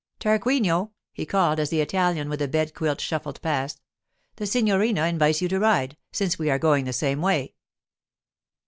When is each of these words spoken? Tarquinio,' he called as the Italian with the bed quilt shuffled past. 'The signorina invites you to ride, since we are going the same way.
Tarquinio,' 0.19 0.89
he 1.13 1.27
called 1.27 1.59
as 1.59 1.69
the 1.69 1.79
Italian 1.79 2.27
with 2.27 2.39
the 2.39 2.47
bed 2.47 2.73
quilt 2.73 2.99
shuffled 2.99 3.39
past. 3.43 3.83
'The 4.37 4.47
signorina 4.47 5.05
invites 5.05 5.43
you 5.43 5.47
to 5.49 5.59
ride, 5.59 5.95
since 6.11 6.39
we 6.39 6.49
are 6.49 6.57
going 6.57 6.85
the 6.85 6.91
same 6.91 7.21
way. 7.21 7.53